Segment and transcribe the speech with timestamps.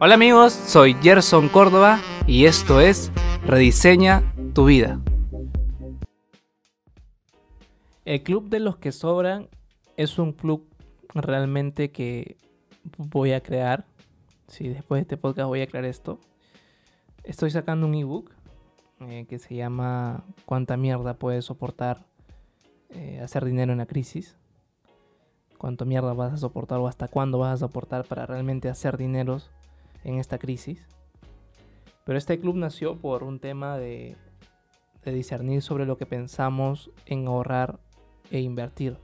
[0.00, 3.10] Hola amigos, soy Gerson Córdoba y esto es
[3.44, 4.22] Rediseña
[4.54, 5.00] tu vida.
[8.04, 9.48] El Club de los que sobran
[9.96, 10.68] es un club
[11.14, 12.36] realmente que
[12.96, 13.86] voy a crear.
[14.46, 16.20] Si después de este podcast voy a crear esto.
[17.24, 18.30] Estoy sacando un ebook
[19.00, 22.06] eh, que se llama ¿Cuánta mierda puedes soportar
[22.90, 24.36] eh, hacer dinero en la crisis?
[25.58, 29.50] ¿Cuánto mierda vas a soportar o hasta cuándo vas a soportar para realmente hacer dineros
[30.08, 30.86] en esta crisis.
[32.04, 34.16] Pero este club nació por un tema de,
[35.04, 37.80] discernir sobre lo que pensamos en ahorrar
[38.30, 38.98] e invertir.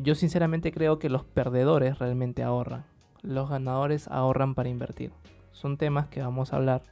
[0.00, 2.84] Yo sinceramente creo que los perdedores realmente ahorran.
[3.22, 5.12] Los ganadores ahorran para invertir.
[5.52, 6.82] Son temas que vamos a hablar,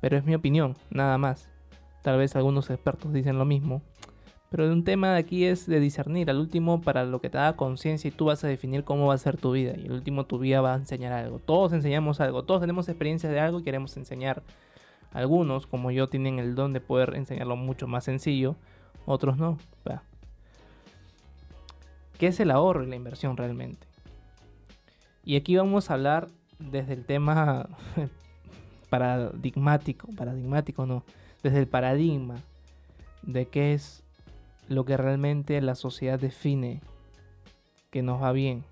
[0.00, 1.48] pero es mi opinión, nada más.
[2.02, 3.82] Tal vez algunos expertos dicen lo mismo,
[4.56, 6.30] pero un tema de aquí es de discernir.
[6.30, 9.12] Al último, para lo que te da conciencia y tú vas a definir cómo va
[9.12, 9.74] a ser tu vida.
[9.76, 11.40] Y al último, tu vida va a enseñar algo.
[11.40, 12.42] Todos enseñamos algo.
[12.42, 14.42] Todos tenemos experiencias de algo y queremos enseñar.
[15.12, 18.56] Algunos, como yo, tienen el don de poder enseñarlo mucho más sencillo.
[19.04, 19.58] Otros no.
[22.18, 23.86] ¿Qué es el ahorro y la inversión realmente?
[25.22, 26.28] Y aquí vamos a hablar
[26.58, 27.68] desde el tema
[28.88, 30.08] paradigmático.
[30.16, 31.04] Paradigmático no.
[31.42, 32.36] Desde el paradigma
[33.20, 34.05] de qué es
[34.68, 36.80] lo que realmente la sociedad define
[37.90, 38.64] que nos va bien.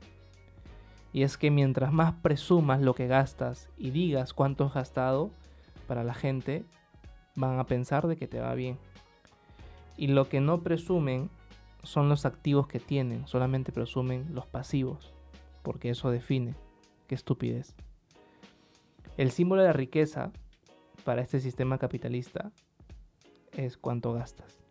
[1.13, 5.31] Y es que mientras más presumas lo que gastas y digas cuánto has gastado,
[5.87, 6.65] para la gente
[7.37, 8.79] van a pensar de que te va bien.
[9.97, 11.31] Y lo que no presumen
[11.85, 15.13] son los activos que tienen, solamente presumen los pasivos,
[15.63, 16.55] porque eso define.
[17.07, 17.75] Qué estupidez.
[19.17, 20.33] El símbolo de la riqueza
[21.05, 22.51] para este sistema capitalista
[23.53, 24.64] es cuánto gastas.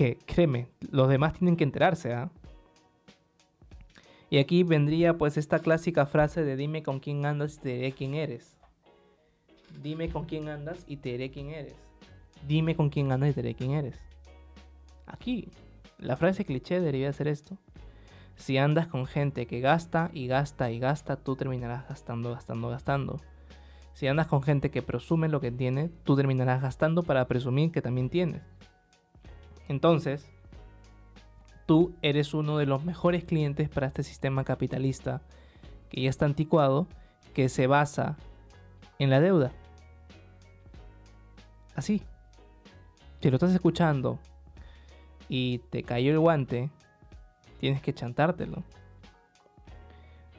[0.00, 2.30] Que, créeme, los demás tienen que enterarse, ¿ah?
[4.30, 7.92] Y aquí vendría pues esta clásica frase de dime con quién andas y te diré
[7.92, 8.56] quién eres.
[9.82, 11.74] Dime con quién andas y te diré quién eres.
[12.48, 14.00] Dime con quién andas y te diré quién eres.
[15.04, 15.50] Aquí,
[15.98, 17.58] la frase cliché debería ser esto.
[18.36, 23.20] Si andas con gente que gasta y gasta y gasta, tú terminarás gastando, gastando, gastando.
[23.92, 27.82] Si andas con gente que presume lo que tiene, tú terminarás gastando para presumir que
[27.82, 28.59] también tienes.
[29.70, 30.28] Entonces,
[31.64, 35.22] tú eres uno de los mejores clientes para este sistema capitalista
[35.88, 36.88] que ya está anticuado,
[37.34, 38.16] que se basa
[38.98, 39.52] en la deuda.
[41.76, 42.02] Así.
[43.20, 44.18] Si lo estás escuchando
[45.28, 46.68] y te cayó el guante,
[47.60, 48.64] tienes que chantártelo.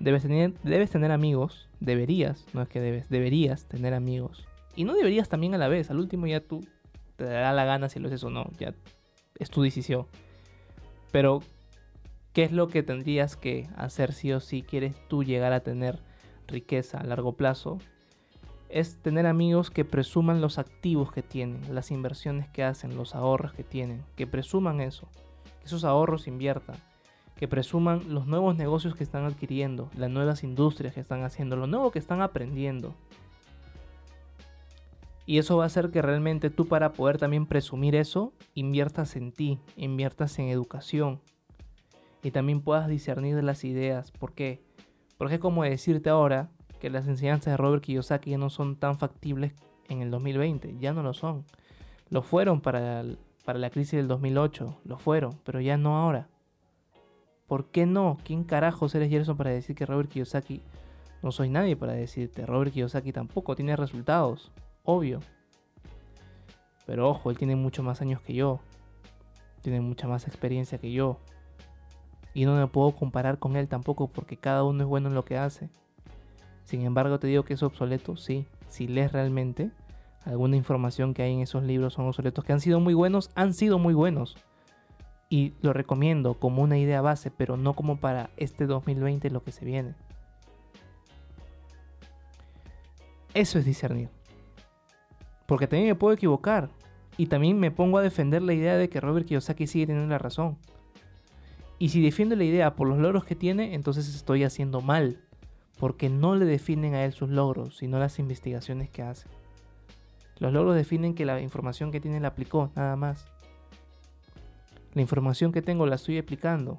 [0.02, 4.46] Debes tener, debes tener amigos, deberías, no es que debes, deberías tener amigos.
[4.76, 6.68] Y no deberías también a la vez, al último ya tú
[7.16, 8.74] te dará la gana si lo haces o no, ya
[9.42, 10.06] es tu decisión.
[11.12, 11.42] Pero,
[12.32, 16.00] ¿qué es lo que tendrías que hacer si o si quieres tú llegar a tener
[16.48, 17.80] riqueza a largo plazo?
[18.70, 23.52] Es tener amigos que presuman los activos que tienen, las inversiones que hacen, los ahorros
[23.52, 25.08] que tienen, que presuman eso,
[25.60, 26.78] que esos ahorros inviertan,
[27.36, 31.66] que presuman los nuevos negocios que están adquiriendo, las nuevas industrias que están haciendo, lo
[31.66, 32.94] nuevo que están aprendiendo.
[35.26, 39.32] Y eso va a hacer que realmente tú para poder también presumir eso, inviertas en
[39.32, 41.22] ti, inviertas en educación.
[42.24, 44.12] Y también puedas discernir las ideas.
[44.12, 44.62] ¿Por qué?
[45.18, 46.50] Porque es como decirte ahora
[46.80, 49.54] que las enseñanzas de Robert Kiyosaki ya no son tan factibles
[49.90, 50.78] en el 2020.
[50.80, 51.46] Ya no lo son.
[52.10, 53.04] Lo fueron para,
[53.46, 54.80] para la crisis del 2008.
[54.84, 56.28] Lo fueron, pero ya no ahora.
[57.48, 58.18] ¿Por qué no?
[58.24, 60.62] ¿Quién carajos eres Gerson para decir que Robert Kiyosaki...
[61.22, 62.48] No soy nadie para decirte.
[62.48, 64.52] Robert Kiyosaki tampoco tiene resultados
[64.84, 65.20] obvio.
[66.86, 68.60] Pero ojo, él tiene mucho más años que yo.
[69.62, 71.20] Tiene mucha más experiencia que yo.
[72.34, 75.26] Y no me puedo comparar con él tampoco porque cada uno es bueno en lo
[75.26, 75.70] que hace.
[76.64, 78.48] Sin embargo, te digo que es obsoleto, sí.
[78.68, 79.72] Si lees realmente,
[80.24, 83.54] alguna información que hay en esos libros son obsoletos que han sido muy buenos, han
[83.54, 84.38] sido muy buenos.
[85.30, 89.52] Y lo recomiendo como una idea base, pero no como para este 2020 lo que
[89.52, 89.96] se viene.
[93.34, 94.10] Eso es discernir.
[95.52, 96.70] Porque también me puedo equivocar.
[97.18, 100.18] Y también me pongo a defender la idea de que Robert Kiyosaki sigue teniendo la
[100.18, 100.58] razón.
[101.78, 105.20] Y si defiendo la idea por los logros que tiene, entonces estoy haciendo mal.
[105.78, 109.28] Porque no le definen a él sus logros, sino las investigaciones que hace.
[110.40, 113.26] Los logros definen que la información que tiene la aplicó, nada más.
[114.94, 116.78] La información que tengo la estoy aplicando.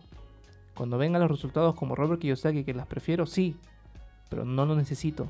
[0.75, 3.55] Cuando vengan los resultados como Robert Kiyosaki, que las prefiero, sí,
[4.31, 5.29] pero no lo necesito.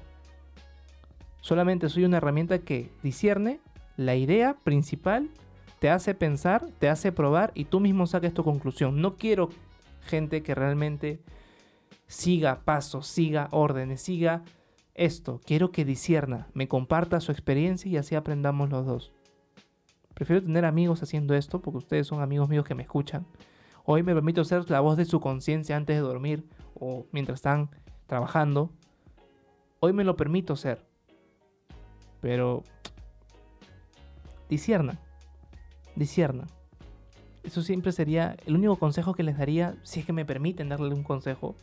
[1.42, 3.60] Solamente soy una herramienta que discierne
[3.96, 5.28] la idea principal,
[5.80, 9.02] te hace pensar, te hace probar y tú mismo saques tu conclusión.
[9.02, 9.50] No quiero
[10.02, 11.20] gente que realmente
[12.06, 14.44] siga pasos, siga órdenes, siga
[14.94, 15.40] esto.
[15.44, 19.12] Quiero que disierna, me comparta su experiencia y así aprendamos los dos.
[20.14, 23.26] Prefiero tener amigos haciendo esto porque ustedes son amigos míos que me escuchan.
[23.84, 27.70] Hoy me permito ser la voz de su conciencia antes de dormir o mientras están
[28.06, 28.70] trabajando.
[29.80, 30.91] Hoy me lo permito ser.
[32.22, 32.62] Pero
[34.48, 34.98] disierna.
[35.94, 36.46] Disierna.
[37.42, 40.94] Eso siempre sería el único consejo que les daría, si es que me permiten darle
[40.94, 41.56] un consejo.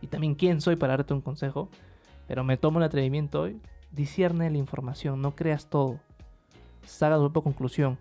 [0.00, 1.68] Y también quién soy para darte un consejo.
[2.28, 3.60] Pero me tomo el atrevimiento hoy.
[3.90, 5.98] Discierne la información, no creas todo.
[6.84, 7.98] Saca tu propia conclusión.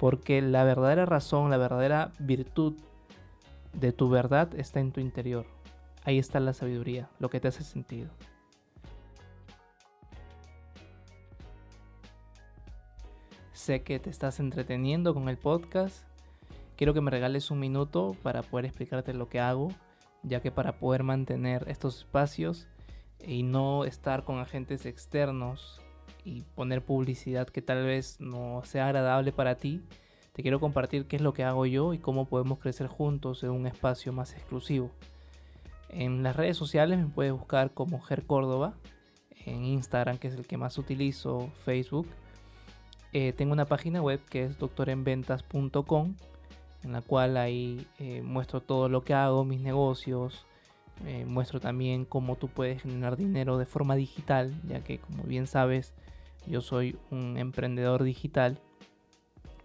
[0.00, 2.74] Porque la verdadera razón, la verdadera virtud
[3.74, 5.44] de tu verdad está en tu interior.
[6.04, 8.08] Ahí está la sabiduría, lo que te hace sentido.
[13.58, 16.04] Sé que te estás entreteniendo con el podcast.
[16.76, 19.72] Quiero que me regales un minuto para poder explicarte lo que hago,
[20.22, 22.68] ya que para poder mantener estos espacios
[23.26, 25.80] y no estar con agentes externos
[26.24, 29.82] y poner publicidad que tal vez no sea agradable para ti,
[30.34, 33.50] te quiero compartir qué es lo que hago yo y cómo podemos crecer juntos en
[33.50, 34.92] un espacio más exclusivo.
[35.88, 38.74] En las redes sociales me puedes buscar como Ger Córdoba,
[39.44, 42.06] en Instagram que es el que más utilizo, Facebook.
[43.12, 46.14] Eh, tengo una página web que es doctorenventas.com
[46.84, 50.46] en la cual ahí eh, muestro todo lo que hago, mis negocios,
[51.06, 55.46] eh, muestro también cómo tú puedes generar dinero de forma digital, ya que como bien
[55.46, 55.94] sabes
[56.46, 58.60] yo soy un emprendedor digital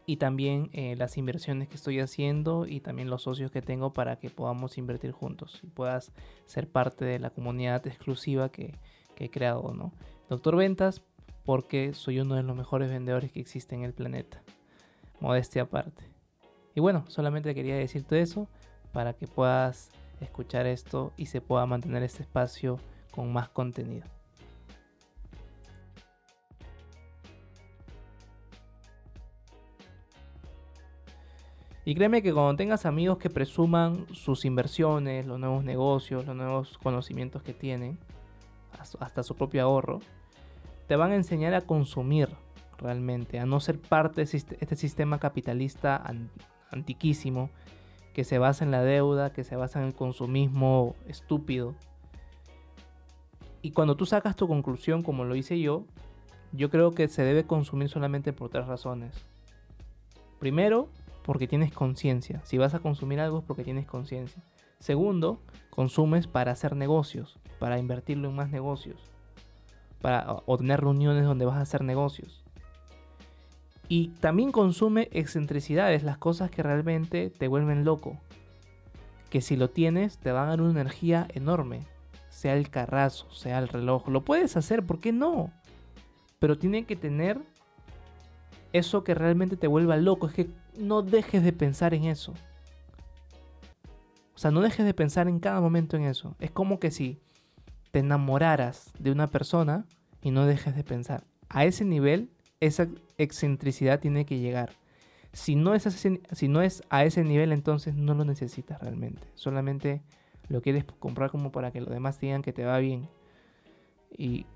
[0.05, 4.17] y también eh, las inversiones que estoy haciendo y también los socios que tengo para
[4.17, 6.11] que podamos invertir juntos y puedas
[6.45, 8.75] ser parte de la comunidad exclusiva que,
[9.17, 9.93] he creado, ¿no?
[10.27, 11.03] Doctor Ventas,
[11.45, 14.41] porque soy uno de los mejores vendedores que existe en el planeta.
[15.19, 16.03] Modestia aparte.
[16.75, 18.47] Y bueno, solamente quería decirte eso
[18.91, 19.91] para que puedas
[20.21, 22.79] escuchar esto y se pueda mantener este espacio
[23.11, 24.05] con más contenido.
[31.85, 36.77] Y créeme que cuando tengas amigos que presuman sus inversiones, los nuevos negocios, los nuevos
[36.77, 37.99] conocimientos que tienen,
[38.99, 39.99] hasta su propio ahorro,
[40.87, 42.29] te van a enseñar a consumir
[42.77, 46.03] realmente, a no ser parte de este sistema capitalista
[46.71, 47.49] antiquísimo
[48.13, 51.75] que se basa en la deuda, que se basa en el consumismo estúpido.
[53.61, 55.85] Y cuando tú sacas tu conclusión, como lo hice yo,
[56.51, 59.15] yo creo que se debe consumir solamente por tres razones.
[60.39, 60.89] Primero,
[61.23, 62.41] porque tienes conciencia.
[62.43, 64.43] Si vas a consumir algo es porque tienes conciencia.
[64.79, 65.39] Segundo,
[65.69, 69.12] consumes para hacer negocios, para invertirlo en más negocios,
[70.03, 72.43] para o tener reuniones donde vas a hacer negocios.
[73.87, 78.19] Y también consume excentricidades, las cosas que realmente te vuelven loco.
[79.29, 81.87] Que si lo tienes te van a dar una energía enorme.
[82.27, 84.09] Sea el carrazo, sea el reloj.
[84.09, 85.53] Lo puedes hacer, ¿por qué no?
[86.39, 87.39] Pero tiene que tener
[88.73, 90.27] eso que realmente te vuelva loco.
[90.27, 92.33] Es que no dejes de pensar en eso.
[94.35, 96.35] O sea, no dejes de pensar en cada momento en eso.
[96.39, 97.21] Es como que si
[97.93, 99.85] te enamoraras de una persona
[100.19, 101.25] y no dejes de pensar.
[101.47, 102.87] A ese nivel, esa
[103.19, 104.71] excentricidad tiene que llegar.
[105.31, 109.21] Si no, es si no es a ese nivel, entonces no lo necesitas realmente.
[109.35, 110.01] Solamente
[110.49, 113.09] lo quieres comprar como para que los demás digan que te va bien.
[114.17, 114.47] Y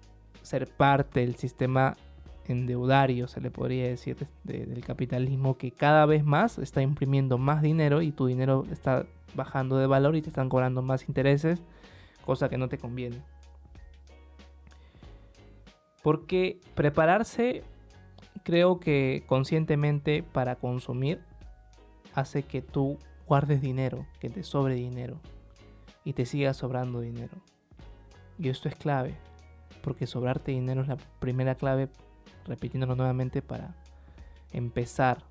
[0.42, 1.96] ser parte del sistema
[2.48, 8.02] endeudario, se le podría decir, del capitalismo que cada vez más está imprimiendo más dinero
[8.02, 11.62] y tu dinero está bajando de valor y te están cobrando más intereses,
[12.28, 13.22] cosa que no te conviene.
[16.04, 17.64] Porque prepararse,
[18.44, 21.24] creo que conscientemente para consumir,
[22.14, 25.22] hace que tú guardes dinero, que te sobre dinero
[26.04, 27.38] y te siga sobrando dinero.
[28.38, 29.16] Y esto es clave,
[29.82, 31.88] porque sobrarte dinero es la primera clave
[32.46, 33.74] repitiéndolo nuevamente para
[34.52, 35.24] empezar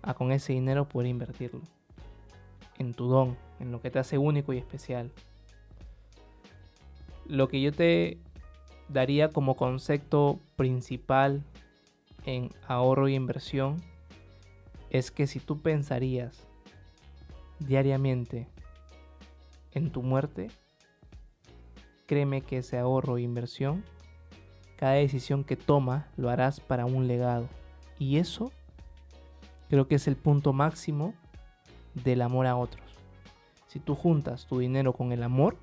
[0.00, 1.60] a con ese dinero poder invertirlo
[2.78, 5.12] en tu don, en lo que te hace único y especial.
[7.26, 8.18] Lo que yo te
[8.88, 11.42] daría como concepto principal
[12.24, 13.82] en ahorro y inversión
[14.90, 16.46] es que si tú pensarías
[17.58, 18.46] diariamente
[19.72, 20.50] en tu muerte,
[22.06, 23.82] créeme que ese ahorro e inversión
[24.76, 27.48] cada decisión que toma lo harás para un legado.
[27.98, 28.52] Y eso
[29.68, 31.14] creo que es el punto máximo
[31.94, 32.84] del amor a otros.
[33.66, 35.56] Si tú juntas tu dinero con el amor,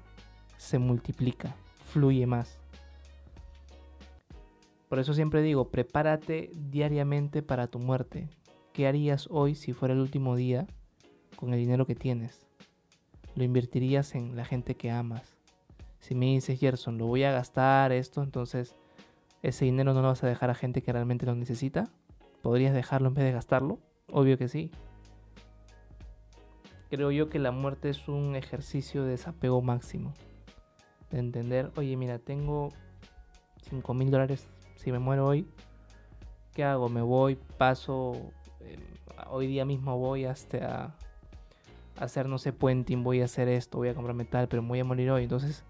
[0.61, 2.59] se multiplica, fluye más.
[4.89, 8.29] Por eso siempre digo, prepárate diariamente para tu muerte.
[8.71, 10.67] ¿Qué harías hoy si fuera el último día
[11.35, 12.45] con el dinero que tienes?
[13.33, 15.37] lo invertirías en la gente que amas.
[15.99, 18.75] Si me dices, Gerson, lo voy a gastar esto, entonces
[19.41, 21.89] ese dinero no lo vas a dejar a gente que realmente lo necesita.
[22.41, 23.79] ¿Podrías dejarlo en vez de gastarlo?
[24.11, 24.69] Obvio que sí.
[26.89, 30.13] Creo yo que la muerte es un ejercicio de desapego máximo.
[31.11, 32.69] De entender, oye, mira, tengo
[33.69, 35.47] 5 mil dólares si me muero hoy.
[36.53, 36.89] ¿Qué hago?
[36.89, 38.13] Me voy, paso.
[38.61, 38.77] Eh,
[39.29, 40.95] hoy día mismo voy hasta
[41.97, 44.69] a hacer, no sé, puenting, voy a hacer esto, voy a comprar metal, pero me
[44.69, 45.23] voy a morir hoy.
[45.23, 45.63] Entonces,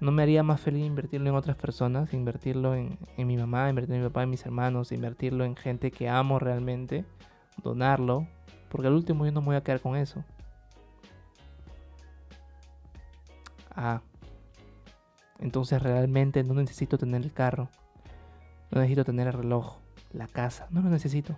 [0.00, 2.12] ¿no me haría más feliz invertirlo en otras personas?
[2.14, 5.90] Invertirlo en, en mi mamá, invertirlo en mi papá, en mis hermanos, invertirlo en gente
[5.90, 7.04] que amo realmente,
[7.62, 8.26] donarlo,
[8.68, 10.24] porque al último yo no me voy a quedar con eso.
[13.74, 14.00] Ah,
[15.38, 17.68] entonces realmente no necesito tener el carro,
[18.70, 19.78] no necesito tener el reloj,
[20.12, 21.36] la casa, no lo necesito.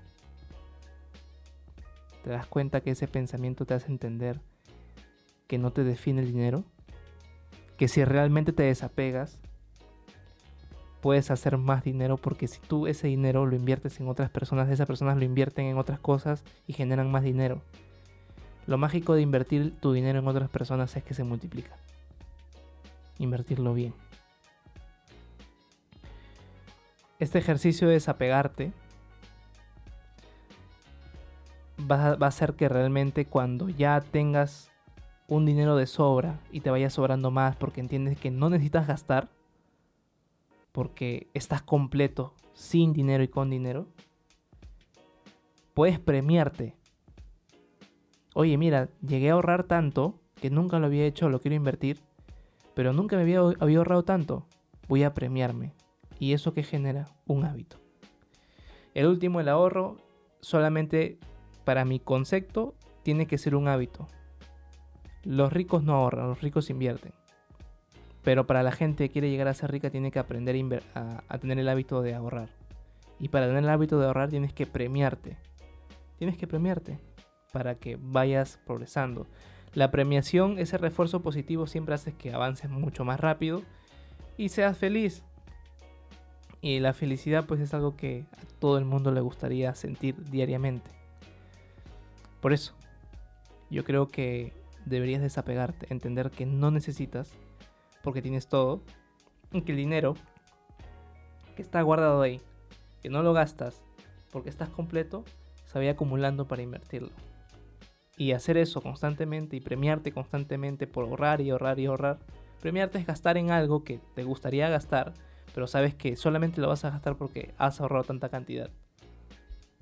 [2.22, 4.40] ¿Te das cuenta que ese pensamiento te hace entender
[5.46, 6.64] que no te define el dinero?
[7.76, 9.38] Que si realmente te desapegas,
[11.00, 14.86] puedes hacer más dinero porque si tú ese dinero lo inviertes en otras personas, esas
[14.86, 17.62] personas lo invierten en otras cosas y generan más dinero.
[18.66, 21.76] Lo mágico de invertir tu dinero en otras personas es que se multiplica.
[23.18, 23.94] Invertirlo bien.
[27.18, 28.72] Este ejercicio de desapegarte
[31.78, 34.70] va a, hacer que realmente cuando ya tengas
[35.26, 39.28] un dinero de sobra y te vaya sobrando más porque entiendes que no necesitas gastar,
[40.72, 43.87] porque estás completo sin dinero y con dinero,
[45.75, 46.75] puedes premiarte.
[48.34, 52.00] Oye, mira, llegué a ahorrar tanto que nunca lo había hecho, lo quiero invertir,
[52.78, 54.47] pero nunca me había, había ahorrado tanto.
[54.87, 55.75] Voy a premiarme.
[56.20, 57.06] ¿Y eso que genera?
[57.26, 57.78] Un hábito.
[58.94, 59.97] El último, el ahorro,
[60.38, 61.18] solamente
[61.64, 64.06] para mi concepto, tiene que ser un hábito.
[65.25, 67.14] Los ricos no ahorran, los ricos invierten.
[68.23, 71.58] Pero para la gente que quiere llegar a ser rica, tiene que aprender a, tener
[71.58, 72.50] el hábito de ahorrar.
[73.18, 75.37] Y para tener el hábito de ahorrar, tienes que premiarte.
[76.16, 77.00] Tienes que premiarte
[77.52, 79.26] para que vayas progresando.
[79.75, 83.62] La premiación, ese refuerzo positivo, siempre hace que avances mucho más rápido
[84.37, 85.22] y seas feliz.
[86.60, 90.90] Y la felicidad, pues es algo que a todo el mundo le gustaría sentir diariamente.
[92.40, 92.75] Por eso,
[93.70, 94.52] yo creo que
[94.87, 97.30] deberías desapegarte, entender que no necesitas,
[98.02, 98.82] porque tienes todo,
[99.50, 100.14] que el dinero
[101.56, 102.40] que está guardado ahí,
[103.02, 103.82] que no lo gastas,
[104.30, 105.25] porque estás completo,
[105.64, 107.10] se vaya acumulando para invertirlo.
[108.18, 112.18] Y hacer eso constantemente y premiarte constantemente por ahorrar y ahorrar y ahorrar.
[112.60, 115.14] Premiarte es gastar en algo que te gustaría gastar,
[115.54, 118.70] pero sabes que solamente lo vas a gastar porque has ahorrado tanta cantidad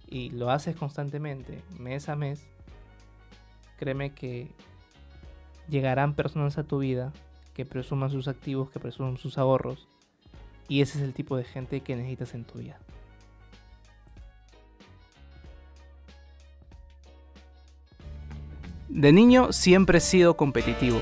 [0.09, 2.47] y lo haces constantemente, mes a mes,
[3.79, 4.49] créeme que
[5.69, 7.13] llegarán personas a tu vida
[7.55, 9.89] que presuman sus activos, que presuman sus ahorros,
[10.69, 12.79] y ese es el tipo de gente que necesitas en tu vida.
[18.89, 21.01] De niño siempre he sido competitivo.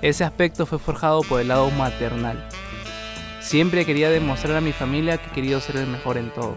[0.00, 2.48] Ese aspecto fue forjado por el lado maternal.
[3.40, 6.56] Siempre quería demostrar a mi familia que quería ser el mejor en todo.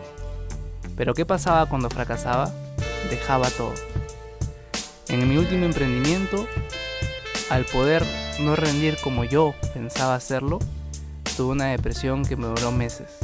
[0.96, 2.50] Pero ¿qué pasaba cuando fracasaba?
[3.10, 3.74] Dejaba todo.
[5.10, 6.48] En mi último emprendimiento,
[7.50, 8.06] al poder
[8.40, 10.60] no rendir como yo pensaba hacerlo,
[11.36, 13.18] tuve una depresión que me duró meses.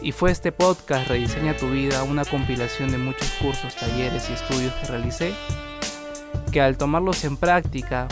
[0.00, 4.72] Y fue este podcast Rediseña tu vida, una compilación de muchos cursos, talleres y estudios
[4.74, 5.34] que realicé,
[6.56, 8.08] que al tomarlos en práctica,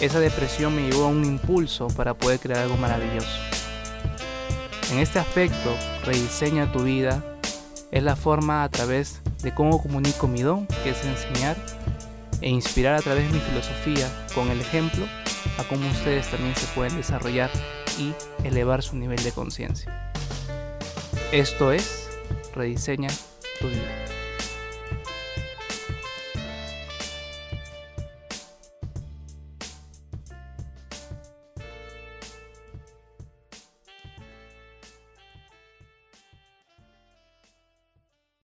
[0.00, 3.36] esa depresión me llevó a un impulso para poder crear algo maravilloso.
[4.92, 7.20] En este aspecto, Rediseña tu vida
[7.90, 11.56] es la forma a través de cómo comunico mi don, que es enseñar,
[12.40, 15.04] e inspirar a través de mi filosofía con el ejemplo
[15.58, 17.50] a cómo ustedes también se pueden desarrollar
[17.98, 18.12] y
[18.46, 20.12] elevar su nivel de conciencia.
[21.32, 22.08] Esto es
[22.54, 23.08] Rediseña
[23.58, 24.03] tu vida.